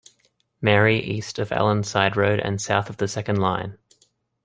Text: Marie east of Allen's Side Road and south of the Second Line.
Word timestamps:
Marie 0.63 0.97
east 0.97 1.37
of 1.37 1.51
Allen's 1.51 1.87
Side 1.87 2.17
Road 2.17 2.39
and 2.39 2.59
south 2.59 2.89
of 2.89 2.97
the 2.97 3.07
Second 3.07 3.35
Line. 3.37 3.77